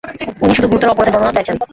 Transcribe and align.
উনি 0.43 0.53
শুধু 0.55 0.67
গুরুতর 0.69 0.91
অপরাধের 0.93 1.13
বর্ণনা 1.13 1.35
চায়ছেন। 1.37 1.55